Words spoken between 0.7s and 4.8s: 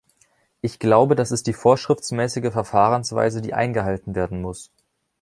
glaube, das ist die vorschriftsmäßige Verfahrensweise, die eingehalten werden muss.